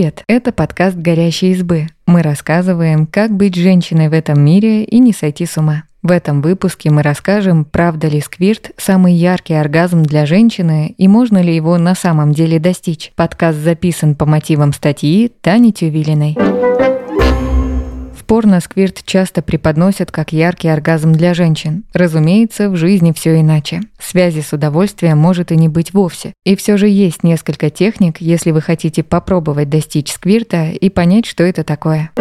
Привет, 0.00 0.24
это 0.28 0.50
подкаст 0.50 0.96
«Горящие 0.96 1.52
избы». 1.52 1.88
Мы 2.06 2.22
рассказываем, 2.22 3.04
как 3.04 3.32
быть 3.32 3.54
женщиной 3.54 4.08
в 4.08 4.14
этом 4.14 4.42
мире 4.42 4.82
и 4.82 4.98
не 4.98 5.12
сойти 5.12 5.44
с 5.44 5.58
ума. 5.58 5.82
В 6.02 6.10
этом 6.10 6.40
выпуске 6.40 6.88
мы 6.88 7.02
расскажем, 7.02 7.66
правда 7.66 8.08
ли 8.08 8.22
сквирт– 8.22 8.70
самый 8.78 9.12
яркий 9.12 9.52
оргазм 9.52 10.02
для 10.02 10.24
женщины 10.24 10.94
и 10.96 11.06
можно 11.06 11.42
ли 11.42 11.54
его 11.54 11.76
на 11.76 11.94
самом 11.94 12.32
деле 12.32 12.58
достичь. 12.58 13.12
Подкаст 13.14 13.58
записан 13.58 14.14
по 14.14 14.24
мотивам 14.24 14.72
статьи 14.72 15.30
Тани 15.42 15.70
Тювилиной 15.70 16.34
порно 18.30 18.60
сквирт 18.60 19.02
часто 19.04 19.42
преподносят 19.42 20.12
как 20.12 20.32
яркий 20.32 20.68
оргазм 20.68 21.10
для 21.10 21.34
женщин. 21.34 21.82
Разумеется, 21.92 22.70
в 22.70 22.76
жизни 22.76 23.10
все 23.10 23.40
иначе. 23.40 23.80
Связи 23.98 24.40
с 24.40 24.52
удовольствием 24.52 25.18
может 25.18 25.50
и 25.50 25.56
не 25.56 25.68
быть 25.68 25.92
вовсе. 25.92 26.32
И 26.44 26.54
все 26.54 26.76
же 26.76 26.86
есть 26.86 27.24
несколько 27.24 27.70
техник, 27.70 28.20
если 28.20 28.52
вы 28.52 28.60
хотите 28.60 29.02
попробовать 29.02 29.68
достичь 29.68 30.12
сквирта 30.12 30.70
и 30.70 30.88
понять, 30.90 31.26
что 31.26 31.42
это 31.42 31.64
такое. 31.64 32.12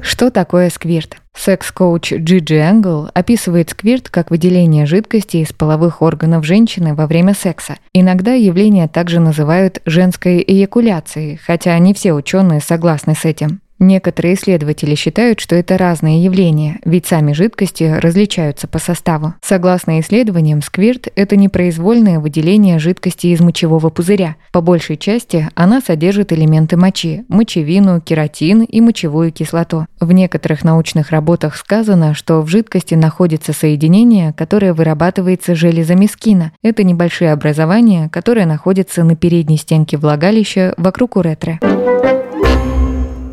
Что 0.00 0.32
такое 0.32 0.70
сквирт? 0.70 1.18
Секс-коуч 1.36 2.12
Джиджи 2.12 2.56
Энгл 2.56 3.10
описывает 3.14 3.70
сквирт 3.70 4.10
как 4.10 4.32
выделение 4.32 4.86
жидкости 4.86 5.36
из 5.36 5.52
половых 5.52 6.02
органов 6.02 6.44
женщины 6.44 6.96
во 6.96 7.06
время 7.06 7.34
секса. 7.34 7.76
Иногда 7.92 8.32
явление 8.32 8.88
также 8.88 9.20
называют 9.20 9.80
женской 9.86 10.42
эякуляцией, 10.44 11.36
хотя 11.36 11.78
не 11.78 11.94
все 11.94 12.12
ученые 12.12 12.60
согласны 12.60 13.14
с 13.14 13.24
этим. 13.24 13.60
Некоторые 13.82 14.34
исследователи 14.34 14.94
считают, 14.94 15.40
что 15.40 15.56
это 15.56 15.76
разные 15.76 16.22
явления, 16.22 16.78
ведь 16.84 17.06
сами 17.06 17.32
жидкости 17.32 17.82
различаются 17.82 18.68
по 18.68 18.78
составу. 18.78 19.34
Согласно 19.42 19.98
исследованиям, 19.98 20.62
сквирт– 20.62 21.08
это 21.16 21.34
непроизвольное 21.34 22.20
выделение 22.20 22.78
жидкости 22.78 23.26
из 23.26 23.40
мочевого 23.40 23.88
пузыря. 23.88 24.36
По 24.52 24.60
большей 24.60 24.96
части 24.96 25.48
она 25.56 25.80
содержит 25.80 26.32
элементы 26.32 26.76
мочи– 26.76 27.24
мочевину, 27.28 28.00
кератин 28.00 28.62
и 28.62 28.80
мочевую 28.80 29.32
кислоту. 29.32 29.86
В 29.98 30.12
некоторых 30.12 30.62
научных 30.62 31.10
работах 31.10 31.56
сказано, 31.56 32.14
что 32.14 32.40
в 32.40 32.46
жидкости 32.46 32.94
находится 32.94 33.52
соединение, 33.52 34.32
которое 34.32 34.74
вырабатывается 34.74 35.56
железами 35.56 36.06
скина. 36.06 36.52
Это 36.62 36.84
небольшие 36.84 37.32
образования, 37.32 38.08
которые 38.12 38.46
находятся 38.46 39.02
на 39.02 39.16
передней 39.16 39.56
стенке 39.56 39.96
влагалища 39.96 40.72
вокруг 40.76 41.16
уретры. 41.16 41.58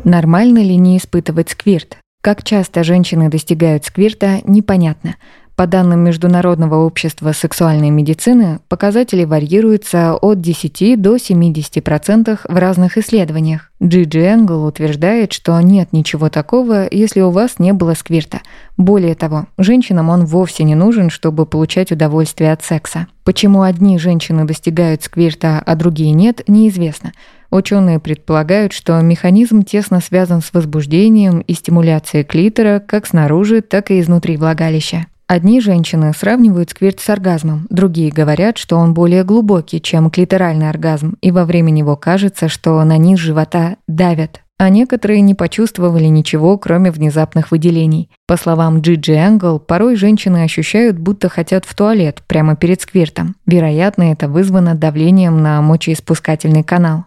Нормально 0.04 0.62
ли 0.62 0.76
не 0.76 0.96
испытывать 0.96 1.50
сквирт? 1.50 1.98
Как 2.22 2.42
часто 2.42 2.84
женщины 2.84 3.28
достигают 3.28 3.84
сквирта, 3.84 4.40
непонятно. 4.44 5.16
По 5.56 5.66
данным 5.66 6.00
Международного 6.00 6.76
общества 6.76 7.32
сексуальной 7.32 7.90
медицины, 7.90 8.60
показатели 8.68 9.24
варьируются 9.24 10.14
от 10.14 10.40
10 10.40 10.98
до 11.00 11.16
70% 11.16 12.40
в 12.48 12.56
разных 12.56 12.96
исследованиях. 12.96 13.70
Джиджи 13.82 14.20
Энгл 14.20 14.64
утверждает, 14.64 15.34
что 15.34 15.60
нет 15.60 15.92
ничего 15.92 16.30
такого, 16.30 16.88
если 16.90 17.20
у 17.20 17.28
вас 17.28 17.58
не 17.58 17.74
было 17.74 17.92
сквирта. 17.92 18.40
Более 18.78 19.14
того, 19.14 19.48
женщинам 19.58 20.08
он 20.08 20.24
вовсе 20.24 20.64
не 20.64 20.74
нужен, 20.74 21.10
чтобы 21.10 21.44
получать 21.44 21.92
удовольствие 21.92 22.52
от 22.52 22.64
секса. 22.64 23.06
Почему 23.24 23.60
одни 23.60 23.98
женщины 23.98 24.46
достигают 24.46 25.02
сквирта, 25.02 25.62
а 25.64 25.74
другие 25.74 26.12
нет, 26.12 26.42
неизвестно. 26.48 27.12
Ученые 27.50 27.98
предполагают, 27.98 28.72
что 28.72 29.00
механизм 29.00 29.62
тесно 29.62 30.00
связан 30.00 30.40
с 30.40 30.52
возбуждением 30.52 31.40
и 31.40 31.52
стимуляцией 31.54 32.24
клитора 32.24 32.80
как 32.84 33.06
снаружи, 33.06 33.60
так 33.60 33.90
и 33.90 34.00
изнутри 34.00 34.36
влагалища. 34.36 35.06
Одни 35.26 35.60
женщины 35.60 36.12
сравнивают 36.12 36.70
сквирт 36.70 36.98
с 36.98 37.08
оргазмом, 37.08 37.66
другие 37.70 38.10
говорят, 38.10 38.58
что 38.58 38.76
он 38.76 38.94
более 38.94 39.22
глубокий, 39.22 39.80
чем 39.80 40.10
клиторальный 40.10 40.68
оргазм, 40.68 41.16
и 41.20 41.30
во 41.30 41.44
время 41.44 41.70
него 41.70 41.96
кажется, 41.96 42.48
что 42.48 42.82
на 42.82 42.96
низ 42.96 43.20
живота 43.20 43.76
давят. 43.86 44.40
А 44.60 44.68
некоторые 44.68 45.22
не 45.22 45.34
почувствовали 45.34 46.04
ничего, 46.04 46.58
кроме 46.58 46.90
внезапных 46.90 47.50
выделений. 47.50 48.10
По 48.26 48.36
словам 48.36 48.82
Джиджи 48.82 49.14
Энгл, 49.14 49.58
порой 49.58 49.96
женщины 49.96 50.44
ощущают, 50.44 50.98
будто 50.98 51.30
хотят 51.30 51.64
в 51.64 51.74
туалет 51.74 52.20
прямо 52.26 52.56
перед 52.56 52.82
сквиртом. 52.82 53.36
Вероятно, 53.46 54.12
это 54.12 54.28
вызвано 54.28 54.74
давлением 54.74 55.42
на 55.42 55.62
мочеиспускательный 55.62 56.62
канал. 56.62 57.04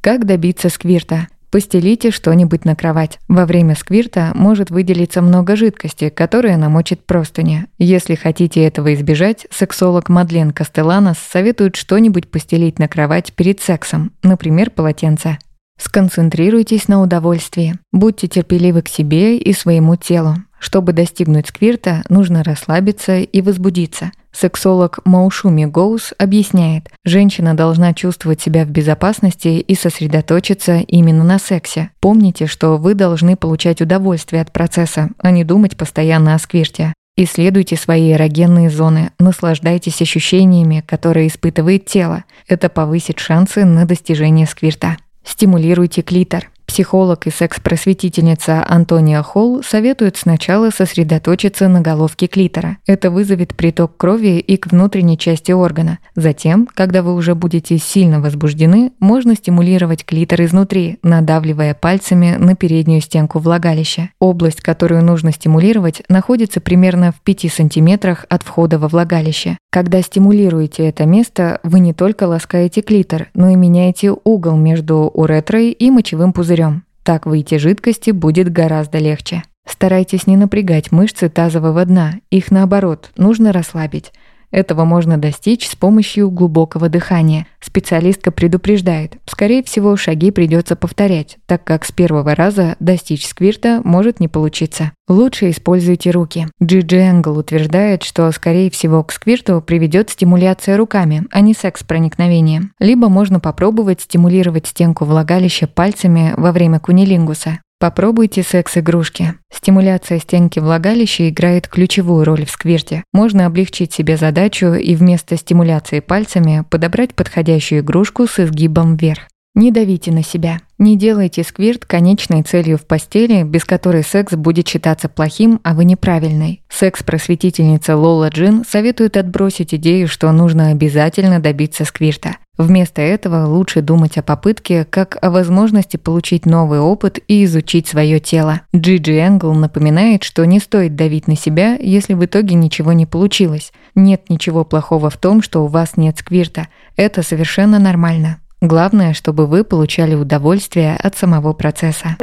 Как 0.00 0.26
добиться 0.26 0.68
сквирта? 0.68 1.28
Постелите 1.52 2.10
что-нибудь 2.10 2.64
на 2.64 2.74
кровать. 2.74 3.20
Во 3.28 3.46
время 3.46 3.76
сквирта 3.76 4.32
может 4.34 4.70
выделиться 4.72 5.22
много 5.22 5.54
жидкости, 5.54 6.08
которая 6.08 6.56
намочит 6.56 7.06
простыни. 7.06 7.66
Если 7.78 8.16
хотите 8.16 8.64
этого 8.64 8.94
избежать, 8.94 9.46
сексолог 9.52 10.08
Мадлен 10.08 10.50
Кастеланос 10.50 11.18
советует 11.18 11.76
что-нибудь 11.76 12.32
постелить 12.32 12.80
на 12.80 12.88
кровать 12.88 13.32
перед 13.34 13.60
сексом, 13.60 14.10
например, 14.24 14.70
полотенце. 14.70 15.38
Сконцентрируйтесь 15.78 16.88
на 16.88 17.02
удовольствии. 17.02 17.78
Будьте 17.92 18.28
терпеливы 18.28 18.82
к 18.82 18.88
себе 18.88 19.36
и 19.38 19.52
своему 19.52 19.96
телу. 19.96 20.36
Чтобы 20.58 20.92
достигнуть 20.92 21.48
сквирта, 21.48 22.02
нужно 22.08 22.44
расслабиться 22.44 23.18
и 23.18 23.42
возбудиться– 23.42 24.12
Сексолог 24.32 25.00
Маушуми 25.04 25.66
Гоус 25.66 26.14
объясняет, 26.16 26.88
женщина 27.04 27.54
должна 27.54 27.92
чувствовать 27.92 28.40
себя 28.40 28.64
в 28.64 28.70
безопасности 28.70 29.48
и 29.48 29.74
сосредоточиться 29.74 30.78
именно 30.78 31.22
на 31.22 31.38
сексе. 31.38 31.90
Помните, 32.00 32.46
что 32.46 32.78
вы 32.78 32.94
должны 32.94 33.36
получать 33.36 33.82
удовольствие 33.82 34.40
от 34.40 34.50
процесса, 34.50 35.10
а 35.18 35.30
не 35.30 35.44
думать 35.44 35.76
постоянно 35.76 36.34
о 36.34 36.38
сквирте. 36.38 36.94
Исследуйте 37.14 37.76
свои 37.76 38.12
эрогенные 38.12 38.70
зоны, 38.70 39.10
наслаждайтесь 39.18 40.00
ощущениями, 40.00 40.82
которые 40.86 41.28
испытывает 41.28 41.84
тело. 41.84 42.24
Это 42.48 42.70
повысит 42.70 43.18
шансы 43.18 43.66
на 43.66 43.84
достижение 43.84 44.46
сквирта. 44.46 44.96
Стимулируйте 45.24 46.02
клитор. 46.02 46.51
Психолог 46.72 47.26
и 47.26 47.30
секс-просветительница 47.30 48.64
Антония 48.66 49.20
Холл 49.22 49.62
советует 49.62 50.16
сначала 50.16 50.70
сосредоточиться 50.70 51.68
на 51.68 51.82
головке 51.82 52.28
клитора. 52.28 52.78
Это 52.86 53.10
вызовет 53.10 53.54
приток 53.54 53.98
крови 53.98 54.38
и 54.38 54.56
к 54.56 54.68
внутренней 54.68 55.18
части 55.18 55.52
органа. 55.52 55.98
Затем, 56.16 56.66
когда 56.72 57.02
вы 57.02 57.14
уже 57.14 57.34
будете 57.34 57.76
сильно 57.76 58.22
возбуждены, 58.22 58.92
можно 59.00 59.34
стимулировать 59.34 60.06
клитор 60.06 60.40
изнутри, 60.44 60.98
надавливая 61.02 61.74
пальцами 61.74 62.36
на 62.38 62.56
переднюю 62.56 63.02
стенку 63.02 63.38
влагалища. 63.38 64.08
Область, 64.18 64.62
которую 64.62 65.04
нужно 65.04 65.30
стимулировать, 65.32 66.02
находится 66.08 66.62
примерно 66.62 67.12
в 67.12 67.20
5 67.20 67.52
сантиметрах 67.52 68.24
от 68.30 68.44
входа 68.44 68.78
во 68.78 68.88
влагалище. 68.88 69.58
Когда 69.70 70.00
стимулируете 70.00 70.88
это 70.88 71.04
место, 71.04 71.60
вы 71.62 71.80
не 71.80 71.92
только 71.92 72.24
ласкаете 72.24 72.80
клитор, 72.80 73.28
но 73.34 73.50
и 73.50 73.56
меняете 73.56 74.14
угол 74.24 74.56
между 74.56 75.10
уретрой 75.12 75.70
и 75.70 75.90
мочевым 75.90 76.32
пузырем 76.32 76.61
пузырем. 76.62 76.84
Так 77.02 77.26
выйти 77.26 77.56
жидкости 77.56 78.10
будет 78.12 78.52
гораздо 78.52 78.98
легче. 78.98 79.42
Старайтесь 79.66 80.26
не 80.26 80.36
напрягать 80.36 80.92
мышцы 80.92 81.28
тазового 81.28 81.84
дна, 81.84 82.14
их 82.30 82.50
наоборот, 82.50 83.10
нужно 83.16 83.52
расслабить. 83.52 84.12
Этого 84.52 84.84
можно 84.84 85.18
достичь 85.18 85.66
с 85.66 85.74
помощью 85.74 86.30
глубокого 86.30 86.88
дыхания. 86.88 87.46
Специалистка 87.60 88.30
предупреждает, 88.30 89.16
скорее 89.26 89.62
всего, 89.64 89.96
шаги 89.96 90.30
придется 90.30 90.76
повторять, 90.76 91.38
так 91.46 91.64
как 91.64 91.84
с 91.84 91.90
первого 91.90 92.34
раза 92.34 92.76
достичь 92.78 93.26
сквирта 93.26 93.80
может 93.82 94.20
не 94.20 94.28
получиться. 94.28 94.92
Лучше 95.08 95.50
используйте 95.50 96.10
руки. 96.10 96.48
Джиджи 96.62 96.98
Энгл 96.98 97.38
утверждает, 97.38 98.02
что, 98.02 98.30
скорее 98.30 98.70
всего, 98.70 99.02
к 99.02 99.12
сквирту 99.12 99.60
приведет 99.60 100.10
стимуляция 100.10 100.76
руками, 100.76 101.24
а 101.30 101.40
не 101.40 101.54
секс 101.54 101.82
проникновения. 101.82 102.70
Либо 102.78 103.08
можно 103.08 103.40
попробовать 103.40 104.02
стимулировать 104.02 104.66
стенку 104.66 105.04
влагалища 105.04 105.66
пальцами 105.66 106.34
во 106.36 106.52
время 106.52 106.78
кунилингуса. 106.78 107.58
Попробуйте 107.82 108.44
секс-игрушки. 108.44 109.34
Стимуляция 109.52 110.20
стенки 110.20 110.60
влагалища 110.60 111.28
играет 111.28 111.66
ключевую 111.66 112.24
роль 112.24 112.46
в 112.46 112.50
сквирте. 112.52 113.02
Можно 113.12 113.44
облегчить 113.44 113.92
себе 113.92 114.16
задачу 114.16 114.74
и 114.74 114.94
вместо 114.94 115.36
стимуляции 115.36 115.98
пальцами 115.98 116.64
подобрать 116.70 117.12
подходящую 117.16 117.80
игрушку 117.80 118.28
с 118.28 118.38
изгибом 118.38 118.96
вверх. 118.96 119.22
Не 119.54 119.70
давите 119.70 120.10
на 120.12 120.22
себя. 120.22 120.60
Не 120.78 120.96
делайте 120.96 121.44
сквирт 121.44 121.84
конечной 121.84 122.42
целью 122.42 122.78
в 122.78 122.86
постели, 122.86 123.42
без 123.42 123.66
которой 123.66 124.02
секс 124.02 124.32
будет 124.32 124.66
считаться 124.66 125.10
плохим, 125.10 125.60
а 125.62 125.74
вы 125.74 125.84
неправильной. 125.84 126.62
Секс-просветительница 126.70 127.94
Лола 127.94 128.30
Джин 128.30 128.64
советует 128.66 129.18
отбросить 129.18 129.74
идею, 129.74 130.08
что 130.08 130.32
нужно 130.32 130.68
обязательно 130.68 131.38
добиться 131.38 131.84
сквирта. 131.84 132.38
Вместо 132.56 133.02
этого 133.02 133.46
лучше 133.46 133.82
думать 133.82 134.16
о 134.16 134.22
попытке 134.22 134.86
как 134.86 135.18
о 135.20 135.30
возможности 135.30 135.98
получить 135.98 136.46
новый 136.46 136.80
опыт 136.80 137.18
и 137.28 137.44
изучить 137.44 137.86
свое 137.86 138.20
тело. 138.20 138.62
Джиджи 138.74 139.18
Энгл 139.18 139.52
напоминает, 139.52 140.22
что 140.22 140.46
не 140.46 140.60
стоит 140.60 140.96
давить 140.96 141.28
на 141.28 141.36
себя, 141.36 141.76
если 141.76 142.14
в 142.14 142.24
итоге 142.24 142.54
ничего 142.54 142.94
не 142.94 143.04
получилось. 143.04 143.72
Нет 143.94 144.30
ничего 144.30 144.64
плохого 144.64 145.10
в 145.10 145.18
том, 145.18 145.42
что 145.42 145.62
у 145.62 145.66
вас 145.66 145.98
нет 145.98 146.18
сквирта. 146.18 146.68
Это 146.96 147.22
совершенно 147.22 147.78
нормально. 147.78 148.38
Главное, 148.62 149.12
чтобы 149.12 149.48
вы 149.48 149.64
получали 149.64 150.14
удовольствие 150.14 150.96
от 150.96 151.16
самого 151.16 151.52
процесса. 151.52 152.16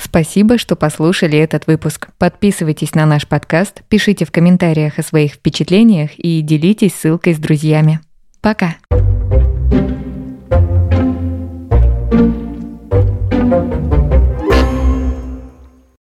Спасибо, 0.00 0.56
что 0.56 0.76
послушали 0.76 1.36
этот 1.36 1.66
выпуск. 1.66 2.10
Подписывайтесь 2.16 2.94
на 2.94 3.04
наш 3.04 3.26
подкаст, 3.26 3.82
пишите 3.88 4.24
в 4.24 4.30
комментариях 4.30 5.00
о 5.00 5.02
своих 5.02 5.32
впечатлениях 5.32 6.10
и 6.16 6.42
делитесь 6.42 6.94
ссылкой 6.94 7.34
с 7.34 7.38
друзьями. 7.38 7.98
Пока! 8.40 8.76